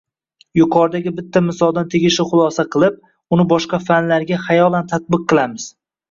[0.59, 2.97] Yuqoridagi bitta misoldan tegishli xulosa qilib,
[3.37, 5.67] uni boshqa fanlarga xayolan «tatbiq» qilamiz